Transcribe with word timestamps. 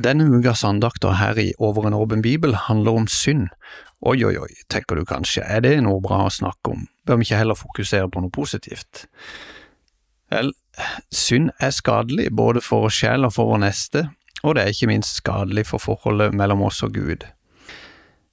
Denne 0.00 0.24
ukas 0.32 0.62
andakter 0.64 1.18
her 1.18 1.38
i 1.38 1.50
Over 1.58 1.86
en 1.86 1.94
åpen 1.94 2.22
bibel 2.22 2.54
handler 2.56 3.02
om 3.02 3.06
synd. 3.06 3.48
Oi, 4.00 4.16
oi, 4.24 4.36
oi, 4.40 4.52
tenker 4.72 4.96
du 4.96 5.04
kanskje, 5.04 5.42
er 5.44 5.60
det 5.60 5.74
noe 5.84 6.00
bra 6.00 6.22
å 6.24 6.32
snakke 6.32 6.72
om, 6.72 6.86
bør 7.04 7.18
vi 7.20 7.26
ikke 7.26 7.40
heller 7.42 7.58
fokusere 7.58 8.08
på 8.08 8.22
noe 8.24 8.32
positivt? 8.32 9.02
Vel, 10.32 10.54
synd 11.12 11.50
er 11.60 11.74
skadelig 11.76 12.30
både 12.32 12.62
for 12.64 12.88
oss 12.88 12.96
sjel 12.96 13.28
og 13.28 13.34
for 13.36 13.50
vår 13.50 13.60
neste, 13.66 14.06
og 14.40 14.56
det 14.56 14.62
er 14.62 14.72
ikke 14.72 14.88
minst 14.88 15.20
skadelig 15.20 15.66
for 15.68 15.84
forholdet 15.84 16.32
mellom 16.32 16.64
oss 16.64 16.80
og 16.86 16.96
Gud. 16.96 17.28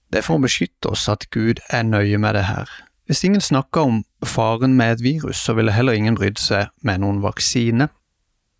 Det 0.07 0.21
er 0.21 0.23
for 0.23 0.39
å 0.39 0.45
beskytte 0.45 0.93
oss 0.93 1.09
at 1.11 1.27
Gud 1.35 1.59
er 1.67 1.83
nøye 1.83 2.21
med 2.21 2.37
det 2.39 2.45
her. 2.47 2.71
Hvis 3.07 3.25
ingen 3.27 3.43
snakker 3.43 3.89
om 3.89 4.01
faren 4.23 4.77
med 4.79 4.97
et 4.97 5.03
virus, 5.03 5.43
så 5.43 5.55
ville 5.57 5.75
heller 5.75 5.99
ingen 5.99 6.15
brydd 6.15 6.39
seg 6.39 6.71
med 6.79 7.03
noen 7.03 7.19
vaksine. 7.23 7.89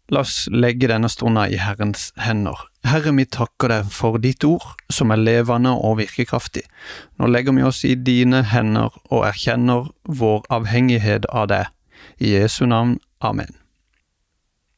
La 0.09 0.21
oss 0.23 0.47
legge 0.52 0.88
denne 0.88 1.09
stunda 1.11 1.49
i 1.52 1.57
Herrens 1.59 2.13
hender. 2.23 2.61
Herre, 2.88 3.11
vi 3.11 3.25
takker 3.27 3.73
deg 3.73 3.89
for 3.91 4.16
ditt 4.23 4.45
ord, 4.47 4.77
som 4.89 5.11
er 5.11 5.20
levende 5.20 5.73
og 5.75 5.97
virkekraftig. 5.99 6.63
Nå 7.20 7.27
legger 7.27 7.55
vi 7.57 7.66
oss 7.67 7.83
i 7.83 7.95
dine 7.99 8.45
hender 8.47 8.95
og 9.09 9.25
erkjenner 9.27 9.89
vår 10.07 10.47
avhengighet 10.53 11.27
av 11.27 11.49
deg. 11.52 11.73
I 12.23 12.38
Jesu 12.38 12.63
navn, 12.66 12.95
amen. 13.20 13.52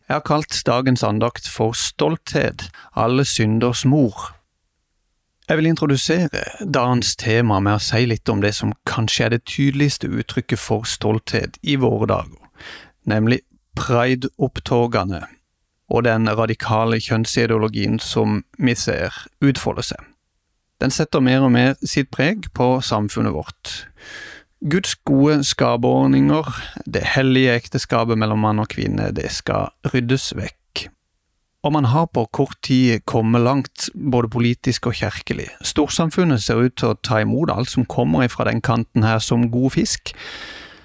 Jeg 0.09 0.17
har 0.17 0.25
kalt 0.25 0.57
dagens 0.65 1.05
andakt 1.05 1.45
for 1.45 1.77
Stolthet, 1.77 2.71
alle 2.97 3.25
synders 3.29 3.85
mor. 3.85 4.31
Jeg 5.49 5.57
vil 5.57 5.69
introdusere 5.69 6.41
dagens 6.61 7.15
tema 7.17 7.59
med 7.61 7.77
å 7.77 7.81
si 7.81 8.03
litt 8.05 8.29
om 8.29 8.41
det 8.41 8.55
som 8.57 8.73
kanskje 8.89 9.23
er 9.25 9.33
det 9.33 9.45
tydeligste 9.49 10.09
uttrykket 10.09 10.61
for 10.61 10.85
stolthet 10.85 11.57
i 11.65 11.73
våre 11.81 12.05
dager, 12.09 12.41
nemlig 13.09 13.39
pride-opptogene 13.77 15.25
og 15.89 16.05
den 16.05 16.29
radikale 16.29 16.99
kjønnsideologien 17.01 17.99
som 18.01 18.43
vi 18.57 18.75
ser 18.77 19.15
utfolde 19.41 19.85
seg. 19.85 20.01
Den 20.79 20.93
setter 20.95 21.23
mer 21.23 21.43
og 21.43 21.51
mer 21.51 21.73
sitt 21.83 22.11
preg 22.13 22.47
på 22.55 22.77
samfunnet 22.85 23.35
vårt. 23.35 23.73
Guds 24.59 24.95
gode 25.07 25.41
skaperordninger, 25.47 26.47
det 26.85 27.03
hellige 27.15 27.55
ekteskapet 27.55 28.19
mellom 28.19 28.41
mann 28.43 28.59
og 28.59 28.69
kvinne, 28.71 29.09
det 29.15 29.31
skal 29.31 29.73
ryddes 29.93 30.33
vekk. 30.35 30.55
Og 31.63 31.73
man 31.75 31.89
har 31.91 32.07
på 32.15 32.23
kort 32.31 32.55
tid 32.63 33.01
kommet 33.07 33.43
langt, 33.43 33.89
både 33.95 34.29
politisk 34.31 34.87
og 34.87 34.95
kirkelig. 34.95 35.49
Storsamfunnet 35.59 36.43
ser 36.43 36.61
ut 36.63 36.77
til 36.79 36.93
å 36.93 36.99
ta 37.03 37.19
imot 37.19 37.51
alt 37.51 37.71
som 37.71 37.87
kommer 37.87 38.27
fra 38.31 38.47
den 38.47 38.61
kanten 38.63 39.03
her 39.03 39.19
som 39.19 39.49
god 39.51 39.75
fisk. 39.75 40.13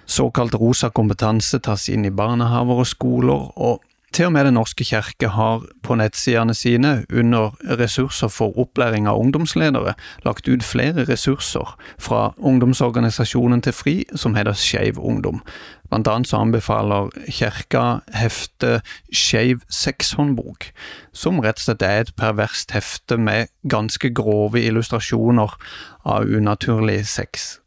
Såkalt 0.06 0.54
rosa 0.60 0.90
kompetanse 0.90 1.58
tas 1.64 1.88
inn 1.88 2.04
i 2.04 2.12
barnehaver 2.12 2.84
og 2.84 2.86
skoler, 2.86 3.50
og 3.56 3.82
til 4.14 4.26
og 4.26 4.32
med 4.32 4.44
Den 4.44 4.54
norske 4.54 4.84
kirke 4.84 5.28
har 5.28 5.64
på 5.82 5.94
nettsidene 5.98 6.54
sine, 6.54 7.04
under 7.10 7.50
ressurser 7.80 8.28
for 8.28 8.54
opplæring 8.58 9.08
av 9.10 9.18
ungdomsledere, 9.18 9.94
lagt 10.24 10.48
ut 10.48 10.62
flere 10.62 11.04
ressurser 11.08 11.74
fra 11.98 12.34
ungdomsorganisasjonen 12.38 13.62
til 13.62 13.72
FRI, 13.72 14.04
som 14.14 14.36
heter 14.38 14.52
Skeiv 14.52 15.00
Ungdom. 15.02 15.42
Blant 15.90 16.08
annet 16.08 16.30
så 16.30 16.36
anbefaler 16.36 17.10
kirka 17.26 17.98
heftet 18.14 18.86
Skeiv 19.10 19.66
sexhåndbok, 19.68 20.70
som 21.12 21.42
rett 21.42 21.58
og 21.58 21.66
slett 21.66 21.82
er 21.82 22.04
et 22.04 22.14
perverst 22.14 22.70
hefte 22.70 23.18
med 23.18 23.50
ganske 23.66 24.14
grove 24.14 24.62
illustrasjoner 24.62 25.58
av 26.04 26.30
unaturlig 26.30 27.02
sex. 27.06 27.63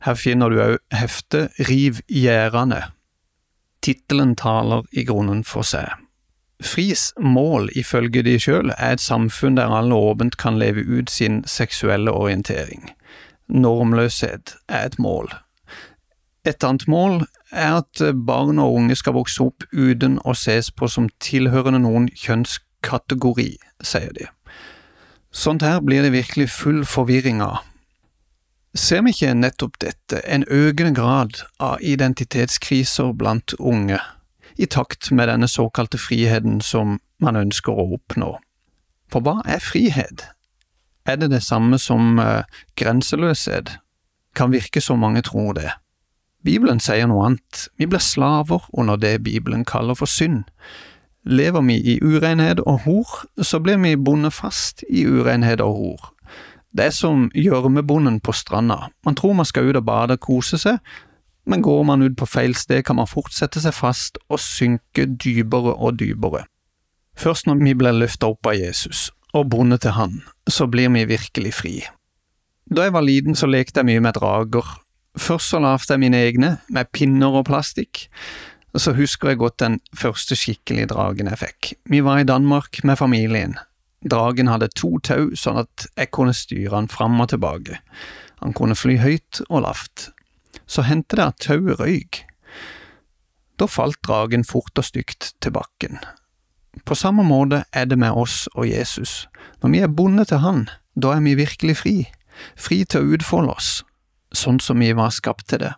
Her 0.00 0.16
finner 0.16 0.48
du 0.48 0.60
òg 0.62 0.78
heftet 0.96 1.56
Riv 1.68 2.00
gjerdene, 2.08 2.86
Tittelen 3.80 4.36
taler 4.36 4.84
i 4.92 5.04
grunnen 5.08 5.44
for 5.44 5.64
seg. 5.64 5.88
Fris 6.60 7.10
mål, 7.16 7.70
ifølge 7.72 8.22
de 8.22 8.36
sjøl, 8.40 8.72
er 8.76 8.96
et 8.96 9.00
samfunn 9.00 9.56
der 9.56 9.72
alle 9.72 9.96
åpent 9.96 10.36
kan 10.36 10.58
leve 10.60 10.84
ut 10.84 11.10
sin 11.10 11.40
seksuelle 11.48 12.12
orientering. 12.12 12.90
Normløshet 13.48 14.54
er 14.68 14.90
et 14.90 14.98
mål. 14.98 15.32
Et 16.44 16.64
annet 16.64 16.86
mål 16.88 17.24
er 17.52 17.80
at 17.80 18.02
barn 18.26 18.60
og 18.60 18.74
unge 18.74 18.96
skal 18.96 19.16
vokse 19.16 19.42
opp 19.42 19.64
uten 19.72 20.18
å 20.24 20.36
ses 20.36 20.68
på 20.70 20.88
som 20.88 21.08
tilhørende 21.20 21.80
noen 21.80 22.10
kjønnskategori, 22.12 23.54
sier 23.80 24.12
de. 24.16 24.28
Sånt 25.32 25.64
her 25.64 25.80
blir 25.80 26.04
det 26.04 26.12
virkelig 26.12 26.50
full 26.52 26.84
forvirring 26.84 27.40
av, 27.44 27.64
Ser 28.74 29.02
vi 29.02 29.10
ikke 29.10 29.32
nettopp 29.34 29.80
dette, 29.82 30.20
en 30.30 30.44
økende 30.46 30.94
grad 30.94 31.40
av 31.58 31.80
identitetskriser 31.82 33.10
blant 33.18 33.56
unge, 33.58 33.98
i 34.54 34.66
takt 34.70 35.10
med 35.10 35.26
denne 35.26 35.48
såkalte 35.50 35.98
friheten 35.98 36.60
som 36.62 37.00
man 37.18 37.38
ønsker 37.40 37.74
å 37.74 37.88
oppnå? 37.96 38.36
For 39.10 39.26
hva 39.26 39.40
er 39.42 39.58
frihet? 39.58 40.28
Er 41.02 41.18
det 41.18 41.32
det 41.32 41.42
samme 41.42 41.80
som 41.82 42.20
uh, 42.22 42.46
grenseløshet? 42.78 43.74
Kan 44.38 44.54
virke 44.54 44.80
som 44.80 45.02
mange 45.02 45.24
tror 45.26 45.56
det. 45.58 45.72
Bibelen 46.46 46.78
sier 46.78 47.10
noe 47.10 47.26
annet, 47.26 47.66
vi 47.76 47.88
blir 47.90 48.00
slaver 48.00 48.68
under 48.70 48.96
det 48.96 49.16
Bibelen 49.26 49.66
kaller 49.66 49.98
for 49.98 50.06
synd. 50.06 50.44
Lever 51.26 51.66
vi 51.66 51.80
i 51.82 51.98
urenhet 51.98 52.62
og 52.62 52.84
hor, 52.86 53.18
så 53.42 53.58
blir 53.58 53.82
vi 53.82 53.96
bundet 53.98 54.38
fast 54.38 54.86
i 54.88 55.02
urenhet 55.10 55.60
og 55.60 55.74
hor. 55.74 56.06
Det 56.76 56.86
er 56.86 56.94
som 56.94 57.28
gjørmebonden 57.34 58.20
på 58.22 58.32
stranda, 58.36 58.88
man 59.04 59.16
tror 59.18 59.34
man 59.34 59.48
skal 59.48 59.70
ut 59.70 59.78
og 59.80 59.86
bade 59.88 60.14
og 60.14 60.22
kose 60.22 60.58
seg, 60.60 60.78
men 61.50 61.64
går 61.64 61.82
man 61.88 62.02
ut 62.04 62.16
på 62.18 62.28
feil 62.28 62.54
sted 62.54 62.84
kan 62.86 62.98
man 63.00 63.10
fortsette 63.10 63.62
seg 63.62 63.74
fast 63.74 64.20
og 64.28 64.38
synke 64.42 65.08
dypere 65.10 65.74
og 65.74 65.98
dypere. 65.98 66.44
Først 67.18 67.48
når 67.48 67.64
vi 67.64 67.74
blir 67.74 67.96
løfta 67.96 68.30
opp 68.30 68.46
av 68.46 68.58
Jesus 68.58 69.08
og 69.34 69.50
bundet 69.50 69.82
til 69.84 69.94
Han, 69.94 70.20
så 70.48 70.66
blir 70.70 70.90
vi 70.94 71.04
virkelig 71.10 71.52
fri. 71.54 71.74
Da 72.70 72.86
jeg 72.86 72.94
var 72.94 73.06
liten 73.06 73.38
så 73.38 73.48
lekte 73.50 73.82
jeg 73.82 73.90
mye 73.90 74.02
med 74.04 74.16
drager. 74.18 74.66
Først 75.18 75.52
så 75.52 75.60
lagde 75.62 75.90
jeg 75.90 76.02
mine 76.02 76.18
egne, 76.18 76.50
med 76.68 76.90
pinner 76.94 77.34
og 77.34 77.46
plastikk. 77.46 78.06
Så 78.78 78.94
husker 78.94 79.32
jeg 79.32 79.40
godt 79.40 79.58
den 79.58 79.80
første 79.98 80.38
skikkelige 80.38 80.90
dragen 80.92 81.30
jeg 81.30 81.40
fikk. 81.40 81.72
Vi 81.90 82.02
var 82.06 82.20
i 82.20 82.26
Danmark 82.26 82.82
med 82.86 82.98
familien, 82.98 83.56
Dragen 84.00 84.48
hadde 84.48 84.70
to 84.72 84.94
tau, 85.04 85.28
sånn 85.36 85.60
at 85.60 85.86
jeg 85.98 86.08
kunne 86.16 86.32
styre 86.36 86.72
han 86.72 86.88
fram 86.88 87.20
og 87.20 87.32
tilbake. 87.34 87.80
Han 88.40 88.56
kunne 88.56 88.78
fly 88.78 88.96
høyt 89.02 89.42
og 89.50 89.66
lavt. 89.66 90.08
Så 90.64 90.86
hendte 90.88 91.18
det 91.18 91.26
at 91.26 91.42
tauet 91.44 91.80
røyk. 91.80 92.22
Da 93.60 93.68
falt 93.68 94.00
dragen 94.06 94.46
fort 94.48 94.78
og 94.80 94.86
stygt 94.88 95.34
til 95.44 95.52
bakken. 95.52 96.00
På 96.88 96.96
samme 96.96 97.26
måte 97.26 97.64
er 97.76 97.90
det 97.90 97.98
med 98.00 98.16
oss 98.16 98.46
og 98.54 98.68
Jesus. 98.70 99.28
Når 99.60 99.74
vi 99.74 99.82
er 99.84 99.92
bundet 99.92 100.30
til 100.30 100.40
Han, 100.40 100.68
da 100.96 101.12
er 101.16 101.20
vi 101.20 101.36
virkelig 101.36 101.76
fri. 101.82 101.96
Fri 102.56 102.84
til 102.88 103.02
å 103.04 103.16
utfolde 103.18 103.52
oss, 103.52 103.70
sånn 104.32 104.62
som 104.64 104.80
vi 104.80 104.94
var 104.96 105.12
skapt 105.12 105.50
til 105.52 105.60
det. 105.66 105.74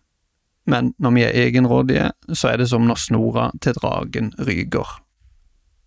Men 0.71 0.93
når 1.03 1.15
vi 1.16 1.25
er 1.27 1.39
egenrådige, 1.49 2.10
så 2.31 2.53
er 2.53 2.62
det 2.62 2.69
som 2.71 2.87
når 2.87 3.00
snora 3.03 3.50
til 3.59 3.75
dragen 3.81 4.31
ryker. 4.39 5.01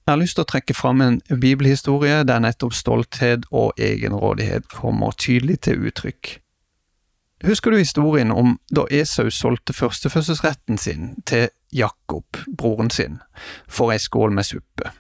Jeg 0.05 0.13
har 0.13 0.19
lyst 0.21 0.38
til 0.38 0.43
å 0.45 0.49
trekke 0.51 0.73
fram 0.77 0.99
en 1.01 1.16
bibelhistorie 1.41 2.19
der 2.29 2.41
nettopp 2.43 2.75
stolthet 2.77 3.47
og 3.49 3.79
egenrådighet 3.81 4.67
kommer 4.69 5.16
tydelig 5.17 5.63
til 5.66 5.88
uttrykk. 5.89 6.35
Husker 7.45 7.73
du 7.73 7.79
historien 7.79 8.29
om 8.31 8.59
da 8.69 8.85
Esau 8.93 9.31
solgte 9.33 9.73
førstefødselsretten 9.73 10.77
sin 10.77 11.09
til 11.25 11.49
Jakob, 11.73 12.38
broren 12.53 12.93
sin, 12.93 13.17
for 13.66 13.95
ei 13.95 13.97
skål 13.97 14.38
med 14.38 14.45
suppe? 14.45 14.93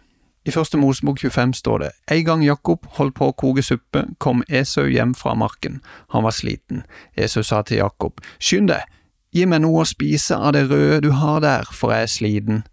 I 0.45 0.51
Første 0.51 0.81
Mosebok 0.81 1.21
25 1.21 1.53
står 1.61 1.85
det 1.85 1.93
En 2.11 2.25
gang 2.25 2.41
Jakob 2.45 2.89
holdt 2.97 3.15
på 3.15 3.29
å 3.29 3.37
koke 3.37 3.61
suppe, 3.61 4.07
kom 4.17 4.41
Esau 4.49 4.89
hjem 4.89 5.13
fra 5.13 5.37
marken. 5.37 5.83
Han 6.17 6.25
var 6.25 6.33
sliten. 6.33 6.81
Esau 7.13 7.43
sa 7.43 7.61
til 7.61 7.77
Jakob, 7.77 8.21
Skynd 8.39 8.73
deg, 8.73 8.89
gi 9.33 9.45
meg 9.45 9.61
noe 9.61 9.85
å 9.85 9.89
spise 9.89 10.33
av 10.33 10.57
det 10.57 10.65
røde 10.69 11.03
du 11.05 11.11
har 11.13 11.45
der, 11.45 11.69
for 11.69 11.93
jeg 11.93 12.09
er 12.09 12.17
sliten. 12.17 12.65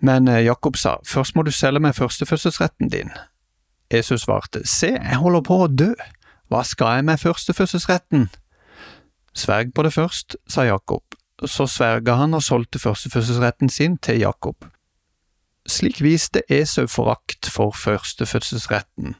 Men 0.00 0.28
eh, 0.28 0.44
Jakob 0.44 0.76
sa, 0.76 0.96
først 1.06 1.36
må 1.36 1.44
du 1.46 1.52
selge 1.54 1.80
meg 1.82 1.96
førstefødselsretten 1.96 2.90
din. 2.92 3.12
Jesus 3.92 4.26
svarte, 4.26 4.64
se, 4.66 4.92
jeg 4.96 5.20
holder 5.22 5.44
på 5.46 5.60
å 5.62 5.68
dø, 5.70 5.92
hva 6.50 6.62
skal 6.66 6.98
jeg 6.98 7.06
med 7.06 7.20
førstefødselsretten? 7.22 8.28
Sverg 9.36 9.72
på 9.74 9.84
det 9.86 9.92
først, 9.94 10.36
sa 10.48 10.64
Jakob, 10.66 11.02
så 11.44 11.66
sverga 11.68 12.16
han 12.20 12.34
og 12.34 12.42
solgte 12.42 12.80
førstefødselsretten 12.82 13.70
sin 13.72 13.98
til 13.98 14.22
Jakob. 14.22 14.68
Slik 15.66 16.00
viste 16.02 16.42
Esau 16.52 16.86
forakt 16.86 17.48
for 17.50 17.74
førstefødselsretten. 17.74 19.16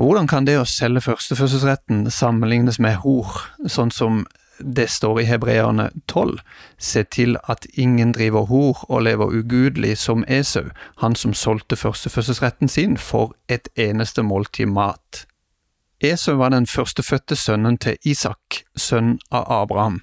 Hvordan 0.00 0.26
kan 0.30 0.46
det 0.48 0.56
å 0.58 0.66
selge 0.68 1.02
førstefødselsretten 1.04 2.06
sammenlignes 2.10 2.78
med 2.82 3.02
hor, 3.04 3.36
sånn 3.68 3.92
som 3.94 4.24
det 4.60 4.90
står 4.90 5.20
i 5.20 5.24
Hebreerne 5.24 5.90
12, 6.08 6.38
se 6.78 7.02
til 7.02 7.36
at 7.48 7.66
ingen 7.74 8.12
driver 8.12 8.46
hor 8.46 8.84
og 8.88 9.02
lever 9.02 9.26
ugudelig 9.26 9.98
som 9.98 10.24
Esau, 10.28 10.70
han 10.98 11.14
som 11.14 11.34
solgte 11.34 11.76
førstefødselsretten 11.76 12.68
sin 12.68 12.96
for 12.96 13.34
et 13.48 13.68
eneste 13.76 14.22
måltid 14.22 14.66
mat. 14.66 15.26
Esau 16.00 16.36
var 16.36 16.48
den 16.48 16.66
førstefødte 16.66 17.36
sønnen 17.36 17.78
til 17.78 17.96
Isak, 18.04 18.64
sønn 18.76 19.18
av 19.30 19.44
Abraham. 19.62 20.00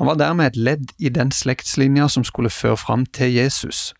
Han 0.00 0.06
var 0.06 0.16
dermed 0.16 0.46
et 0.46 0.56
ledd 0.56 0.92
i 0.98 1.08
den 1.08 1.32
slektslinja 1.32 2.08
som 2.08 2.24
skulle 2.24 2.50
føre 2.50 2.76
fram 2.76 3.06
til 3.06 3.32
Jesus. 3.34 3.92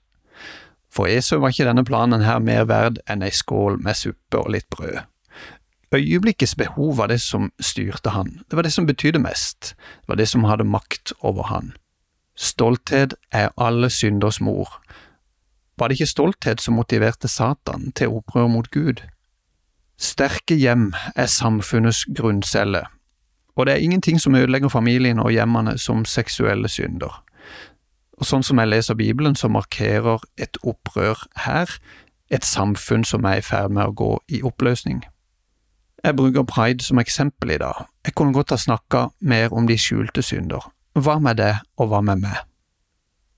For 0.88 1.06
Esau 1.06 1.38
var 1.42 1.52
ikke 1.52 1.68
denne 1.68 1.84
planen 1.84 2.24
her 2.24 2.40
mer 2.40 2.64
verd 2.64 3.02
enn 3.04 3.22
ei 3.22 3.30
skål 3.30 3.76
med 3.84 3.98
suppe 4.00 4.40
og 4.40 4.48
litt 4.54 4.68
brød. 4.72 5.09
Øyeblikkets 5.94 6.54
behov 6.54 6.96
var 6.96 7.06
det 7.06 7.20
som 7.20 7.52
styrte 7.60 8.10
han, 8.10 8.40
det 8.50 8.56
var 8.56 8.62
det 8.62 8.72
som 8.72 8.86
betydde 8.86 9.18
mest, 9.18 9.74
det 10.00 10.08
var 10.08 10.14
det 10.14 10.28
som 10.28 10.44
hadde 10.44 10.64
makt 10.64 11.12
over 11.20 11.42
han. 11.42 11.72
Stolthet 12.36 13.14
er 13.32 13.48
alle 13.58 13.90
synders 13.90 14.40
mor. 14.40 14.82
Var 15.78 15.88
det 15.88 15.98
ikke 15.98 16.06
stolthet 16.06 16.60
som 16.60 16.74
motiverte 16.74 17.28
Satan 17.28 17.92
til 17.92 18.08
opprør 18.08 18.46
mot 18.46 18.70
Gud? 18.70 19.02
Sterke 19.98 20.54
hjem 20.54 20.92
er 21.16 21.26
samfunnets 21.26 22.04
grunncelle, 22.16 22.84
og 23.56 23.66
det 23.66 23.72
er 23.72 23.84
ingenting 23.84 24.20
som 24.20 24.34
ødelegger 24.34 24.68
familien 24.68 25.18
og 25.18 25.30
hjemmene 25.30 25.78
som 25.78 26.04
seksuelle 26.04 26.68
synder. 26.68 27.24
Og 28.12 28.26
sånn 28.26 28.44
som 28.46 28.58
jeg 28.60 28.68
leser 28.68 28.94
Bibelen, 28.94 29.34
så 29.34 29.48
markerer 29.48 30.22
et 30.38 30.56
opprør 30.62 31.26
her 31.44 31.72
et 32.30 32.44
samfunn 32.44 33.04
som 33.04 33.24
er 33.24 33.40
i 33.40 33.44
ferd 33.44 33.72
med 33.74 33.90
å 33.90 33.96
gå 33.96 34.10
i 34.28 34.42
oppløsning. 34.46 35.02
Jeg 36.04 36.16
bruker 36.16 36.42
pride 36.42 36.84
som 36.84 36.98
eksempel 36.98 37.50
i 37.50 37.58
dag. 37.58 37.84
Jeg 38.04 38.14
kunne 38.14 38.32
godt 38.32 38.50
ha 38.50 38.56
snakka 38.56 39.06
mer 39.20 39.52
om 39.52 39.66
de 39.66 39.76
skjulte 39.78 40.22
synder. 40.22 40.70
Hva 40.94 41.18
med 41.18 41.36
det, 41.36 41.54
og 41.76 41.88
hva 41.88 42.00
med 42.00 42.22
meg? 42.22 42.38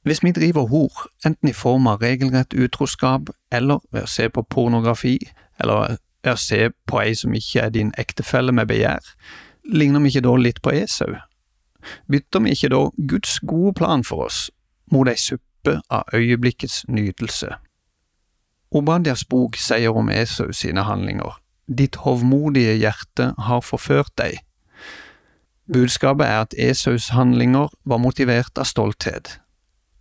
Hvis 0.02 0.22
vi 0.22 0.32
driver 0.32 0.66
hor, 0.66 1.06
enten 1.26 1.48
i 1.48 1.52
form 1.52 1.86
av 1.86 2.02
regelrett 2.02 2.54
utroskap, 2.54 3.30
eller 3.52 3.82
ved 3.92 4.06
å 4.06 4.10
se 4.10 4.28
på 4.28 4.42
pornografi, 4.42 5.18
eller 5.58 5.96
ved 6.22 6.32
å 6.32 6.38
se 6.38 6.70
på 6.86 7.02
ei 7.02 7.14
som 7.18 7.34
ikke 7.34 7.66
er 7.66 7.74
din 7.74 7.92
ektefelle 7.98 8.52
med 8.52 8.70
begjær, 8.70 9.12
ligner 9.64 10.02
vi 10.02 10.10
ikke 10.10 10.24
da 10.26 10.34
litt 10.38 10.62
på 10.62 10.74
Esau? 10.74 11.14
Bytter 12.10 12.42
vi 12.42 12.54
ikke 12.54 12.70
da 12.74 12.82
Guds 13.10 13.38
gode 13.46 13.74
plan 13.78 14.02
for 14.06 14.26
oss 14.26 14.50
mot 14.90 15.08
ei 15.08 15.18
suppe 15.18 15.80
av 15.90 16.14
øyeblikkets 16.14 16.84
nytelse? 16.88 17.56
Obadias 18.74 19.24
bok 19.28 19.58
sier 19.58 19.94
om 19.94 20.10
Esau 20.10 20.50
sine 20.56 20.82
handlinger, 20.86 21.42
ditt 21.78 21.96
hovmodige 22.04 22.74
hjerte 22.80 23.32
har 23.38 23.60
forført 23.60 24.12
deg. 24.18 24.40
Budskapet 25.72 26.26
er 26.26 26.40
at 26.40 26.54
Esaus 26.58 27.08
handlinger 27.14 27.70
var 27.84 28.00
motivert 28.02 28.58
av 28.58 28.66
stolthet, 28.68 29.38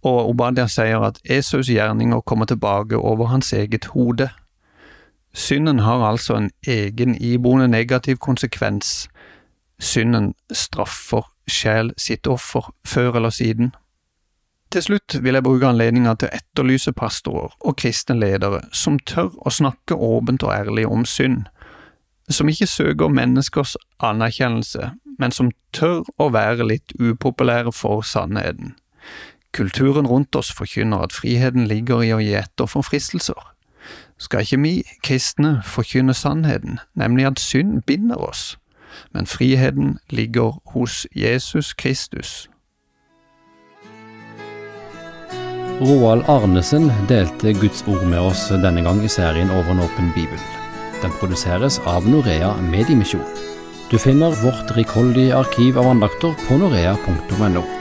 og 0.02 0.32
Obadia 0.34 0.66
sier 0.68 1.04
at 1.06 1.20
Esaus 1.24 1.70
gjerninger 1.70 2.24
kommer 2.26 2.50
tilbake 2.50 2.98
over 2.98 3.30
hans 3.32 3.54
eget 3.54 3.92
hode. 3.94 4.30
Synden 5.34 5.80
har 5.80 6.04
altså 6.04 6.36
en 6.36 6.50
egen 6.68 7.16
iboende 7.16 7.68
negativ 7.68 8.18
konsekvens. 8.18 9.08
Synden 9.80 10.34
straffer 10.52 11.30
sjel 11.48 11.94
sitt 11.98 12.28
offer, 12.28 12.74
før 12.86 13.16
eller 13.16 13.30
siden. 13.30 13.72
Til 14.72 14.84
slutt 14.84 15.18
vil 15.24 15.36
jeg 15.36 15.44
bruke 15.44 15.68
anledninga 15.68 16.14
til 16.16 16.30
å 16.30 16.38
etterlyse 16.38 16.94
pastorer 16.96 17.52
og 17.60 17.76
kristne 17.82 18.16
ledere 18.16 18.62
som 18.72 19.00
tør 19.00 19.34
å 19.44 19.52
snakke 19.52 19.98
åpent 20.00 20.46
og 20.48 20.54
ærlig 20.56 20.86
om 20.88 21.04
synd, 21.06 21.50
som 22.32 22.50
ikke 22.50 22.68
søker 22.68 23.08
menneskers 23.08 23.76
anerkjennelse, 24.00 24.92
men 25.20 25.32
som 25.32 25.52
tør 25.74 26.04
å 26.18 26.30
være 26.34 26.68
litt 26.68 26.94
upopulære 27.00 27.72
for 27.76 28.02
sannheten. 28.02 28.76
Kulturen 29.54 30.08
rundt 30.08 30.36
oss 30.36 30.52
forkynner 30.56 31.04
at 31.04 31.14
friheten 31.14 31.68
ligger 31.68 32.04
i 32.06 32.14
å 32.16 32.22
gi 32.24 32.36
etter 32.40 32.70
for 32.72 32.88
fristelser. 32.88 33.40
Skal 34.22 34.46
ikke 34.46 34.62
vi 34.62 34.74
kristne 35.04 35.58
forkynne 35.66 36.14
sannheten, 36.14 36.80
nemlig 36.96 37.28
at 37.32 37.42
synd 37.42 37.82
binder 37.90 38.22
oss, 38.22 38.56
men 39.12 39.28
friheten 39.28 39.98
ligger 40.10 40.62
hos 40.76 41.04
Jesus 41.16 41.74
Kristus. 41.74 42.48
Roald 45.82 46.28
Arnesen 46.30 46.92
delte 47.10 47.56
Guds 47.58 47.82
ord 47.90 48.06
med 48.06 48.22
oss 48.22 48.48
denne 48.54 48.86
gang 48.86 49.02
i 49.02 49.10
serien 49.10 49.50
Over 49.50 49.74
en 49.74 49.86
åpen 49.90 50.12
bibel. 50.14 50.61
Den 51.02 51.14
produseres 51.20 51.80
av 51.90 52.08
Norea 52.10 52.54
Mediemisjon. 52.62 53.26
Du 53.92 53.98
finner 54.00 54.38
vårt 54.44 54.76
rikholdige 54.78 55.36
arkiv 55.36 55.80
av 55.80 55.88
andakter 55.88 56.36
på 56.48 56.58
norea.no. 56.62 57.81